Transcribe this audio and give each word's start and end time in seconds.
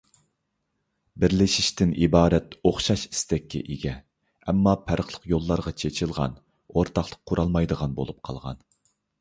بىرلىشىشتىن 1.23 1.91
ئىبارەت 2.05 2.57
ئوخشاش 2.69 3.03
ئىستەككە 3.09 3.61
ئىگە، 3.75 3.93
ئەمما 4.47 4.75
پەرقلىق 4.89 5.29
يوللارغا 5.35 5.75
چېچىلغان، 5.83 6.37
ئورتاقلىق 6.75 7.23
قۇرالمايدىغان 7.33 7.95
بولۇپ 8.01 8.27
قالغان. 8.31 8.69